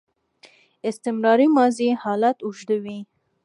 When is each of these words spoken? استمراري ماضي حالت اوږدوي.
استمراري 0.89 1.47
ماضي 1.57 1.87
حالت 2.01 2.37
اوږدوي. 2.41 2.99